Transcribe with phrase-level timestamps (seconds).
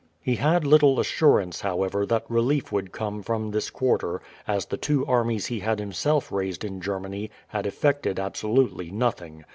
[0.19, 5.05] He had little assurance, however, that relief would come from this quarter, as the two
[5.05, 9.45] armies he had himself raised in Germany had effected absolutely nothing.